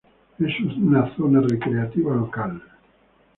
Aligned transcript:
Es 0.39 0.51
una 0.81 1.15
zona 1.15 1.41
recreativa 1.41 2.15
local. 2.15 2.59